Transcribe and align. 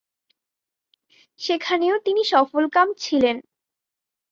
সেখানেও 1.39 1.95
তিনি 2.05 2.21
সফলকাম 2.23 2.87
ছিলেন। 2.99 3.37